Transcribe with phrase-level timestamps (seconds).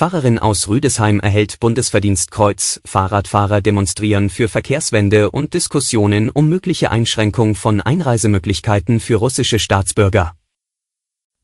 [0.00, 7.82] Pfarrerin aus Rüdesheim erhält Bundesverdienstkreuz, Fahrradfahrer demonstrieren für Verkehrswende und Diskussionen um mögliche Einschränkung von
[7.82, 10.34] Einreisemöglichkeiten für russische Staatsbürger.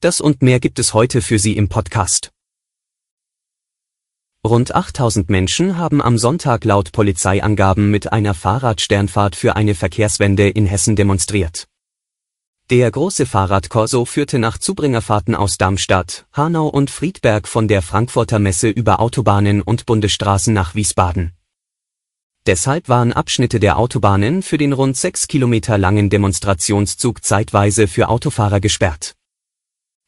[0.01, 2.31] Das und mehr gibt es heute für Sie im Podcast.
[4.43, 10.65] Rund 8000 Menschen haben am Sonntag laut Polizeiangaben mit einer Fahrradsternfahrt für eine Verkehrswende in
[10.65, 11.69] Hessen demonstriert.
[12.69, 18.69] Der große Fahrradkorso führte nach Zubringerfahrten aus Darmstadt, Hanau und Friedberg von der Frankfurter Messe
[18.69, 21.31] über Autobahnen und Bundesstraßen nach Wiesbaden.
[22.45, 28.59] Deshalb waren Abschnitte der Autobahnen für den rund sechs Kilometer langen Demonstrationszug zeitweise für Autofahrer
[28.59, 29.15] gesperrt.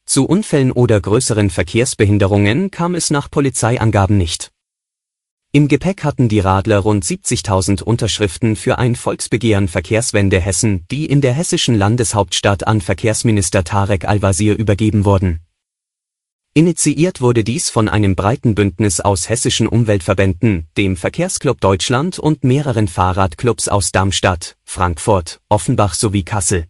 [0.05, 4.51] Zu Unfällen oder größeren Verkehrsbehinderungen kam es nach Polizeiangaben nicht.
[5.51, 11.23] Im Gepäck hatten die Radler rund 70.000 Unterschriften für ein Volksbegehren Verkehrswende Hessen, die in
[11.23, 15.41] der hessischen Landeshauptstadt an Verkehrsminister Tarek Al-Wazir übergeben wurden.
[16.53, 22.87] Initiiert wurde dies von einem breiten Bündnis aus hessischen Umweltverbänden, dem Verkehrsclub Deutschland und mehreren
[22.87, 26.67] Fahrradclubs aus Darmstadt, Frankfurt, Offenbach sowie Kassel.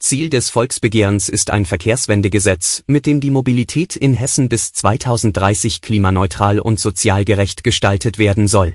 [0.00, 6.60] Ziel des Volksbegehrens ist ein Verkehrswendegesetz, mit dem die Mobilität in Hessen bis 2030 klimaneutral
[6.60, 8.74] und sozial gerecht gestaltet werden soll.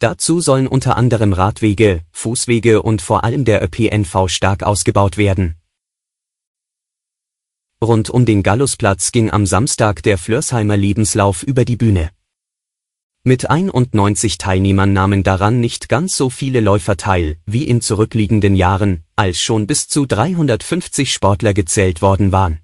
[0.00, 5.56] Dazu sollen unter anderem Radwege, Fußwege und vor allem der ÖPNV stark ausgebaut werden.
[7.82, 12.10] Rund um den Gallusplatz ging am Samstag der Flörsheimer Lebenslauf über die Bühne.
[13.24, 19.04] Mit 91 Teilnehmern nahmen daran nicht ganz so viele Läufer teil, wie in zurückliegenden Jahren,
[19.22, 22.58] als schon bis zu 350 Sportler gezählt worden waren.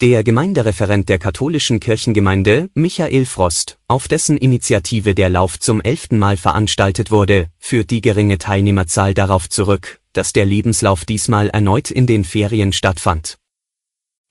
[0.00, 6.36] Der Gemeindereferent der katholischen Kirchengemeinde, Michael Frost, auf dessen Initiative der Lauf zum elften Mal
[6.36, 12.22] veranstaltet wurde, führt die geringe Teilnehmerzahl darauf zurück, dass der Lebenslauf diesmal erneut in den
[12.22, 13.36] Ferien stattfand.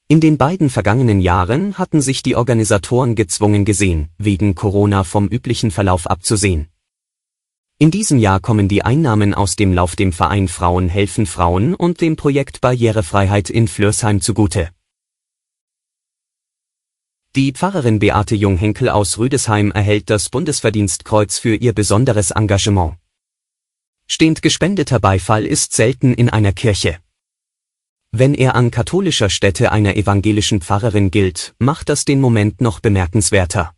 [0.07, 5.69] In den beiden vergangenen Jahren hatten sich die Organisatoren gezwungen gesehen, wegen Corona vom üblichen
[5.69, 6.69] Verlauf abzusehen.
[7.81, 12.01] In diesem Jahr kommen die Einnahmen aus dem Lauf dem Verein Frauen helfen Frauen und
[12.01, 14.71] dem Projekt Barrierefreiheit in Flörsheim zugute.
[17.37, 22.97] Die Pfarrerin Beate Junghenkel aus Rüdesheim erhält das Bundesverdienstkreuz für ihr besonderes Engagement.
[24.07, 26.99] Stehend gespendeter Beifall ist selten in einer Kirche.
[28.11, 33.73] Wenn er an katholischer Stätte einer evangelischen Pfarrerin gilt, macht das den Moment noch bemerkenswerter.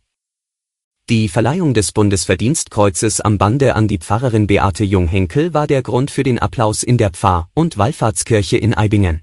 [1.12, 6.22] Die Verleihung des Bundesverdienstkreuzes am Bande an die Pfarrerin Beate Junghenkel war der Grund für
[6.22, 9.20] den Applaus in der Pfarr- und Wallfahrtskirche in Eibingen.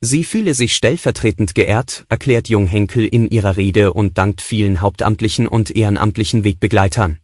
[0.00, 5.76] Sie fühle sich stellvertretend geehrt, erklärt Junghenkel in ihrer Rede und dankt vielen hauptamtlichen und
[5.76, 7.18] ehrenamtlichen Wegbegleitern.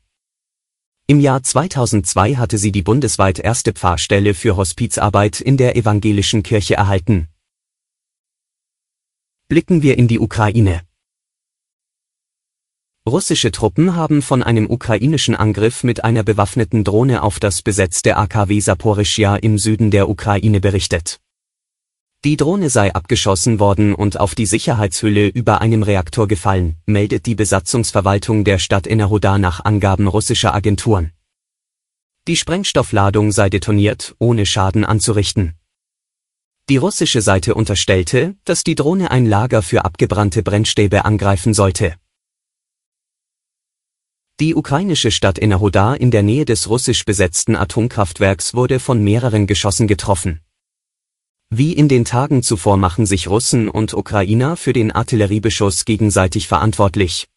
[1.06, 6.74] Im Jahr 2002 hatte sie die bundesweit erste Pfarrstelle für Hospizarbeit in der evangelischen Kirche
[6.74, 7.28] erhalten.
[9.48, 10.85] Blicken wir in die Ukraine.
[13.08, 18.58] Russische Truppen haben von einem ukrainischen Angriff mit einer bewaffneten Drohne auf das besetzte AKW
[18.58, 21.20] Saporischja im Süden der Ukraine berichtet.
[22.24, 27.36] Die Drohne sei abgeschossen worden und auf die Sicherheitshülle über einem Reaktor gefallen, meldet die
[27.36, 31.12] Besatzungsverwaltung der Stadt Enerhoda nach Angaben russischer Agenturen.
[32.26, 35.54] Die Sprengstoffladung sei detoniert, ohne Schaden anzurichten.
[36.68, 41.94] Die russische Seite unterstellte, dass die Drohne ein Lager für abgebrannte Brennstäbe angreifen sollte.
[44.38, 49.86] Die ukrainische Stadt Enerhoda in der Nähe des russisch besetzten Atomkraftwerks wurde von mehreren Geschossen
[49.86, 50.42] getroffen.
[51.48, 57.28] Wie in den Tagen zuvor machen sich Russen und Ukrainer für den Artilleriebeschuss gegenseitig verantwortlich.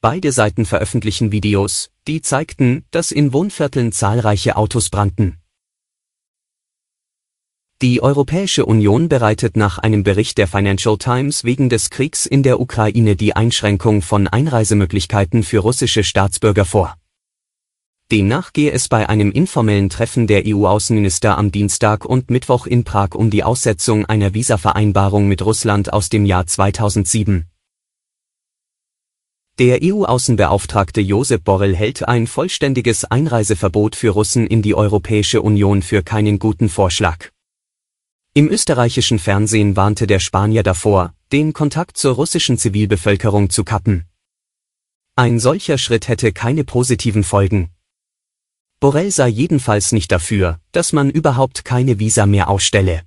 [0.00, 5.38] Beide Seiten veröffentlichen Videos, die zeigten, dass in Wohnvierteln zahlreiche Autos brannten.
[7.82, 12.58] Die Europäische Union bereitet nach einem Bericht der Financial Times wegen des Kriegs in der
[12.58, 16.96] Ukraine die Einschränkung von Einreisemöglichkeiten für russische Staatsbürger vor.
[18.10, 23.10] Demnach gehe es bei einem informellen Treffen der EU-Außenminister am Dienstag und Mittwoch in Prag
[23.14, 27.44] um die Aussetzung einer Visavereinbarung mit Russland aus dem Jahr 2007.
[29.58, 36.02] Der EU-Außenbeauftragte Josep Borrell hält ein vollständiges Einreiseverbot für Russen in die Europäische Union für
[36.02, 37.35] keinen guten Vorschlag.
[38.36, 44.04] Im österreichischen Fernsehen warnte der Spanier davor, den Kontakt zur russischen Zivilbevölkerung zu kappen.
[45.14, 47.70] Ein solcher Schritt hätte keine positiven Folgen.
[48.78, 53.04] Borrell sei jedenfalls nicht dafür, dass man überhaupt keine Visa mehr ausstelle.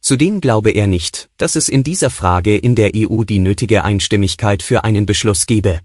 [0.00, 4.62] Zudem glaube er nicht, dass es in dieser Frage in der EU die nötige Einstimmigkeit
[4.62, 5.80] für einen Beschluss gebe.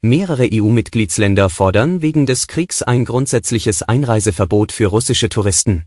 [0.00, 5.84] Mehrere EU-Mitgliedsländer fordern wegen des Kriegs ein grundsätzliches Einreiseverbot für russische Touristen.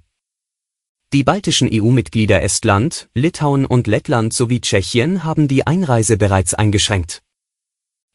[1.13, 7.22] Die baltischen EU-Mitglieder Estland, Litauen und Lettland sowie Tschechien haben die Einreise bereits eingeschränkt.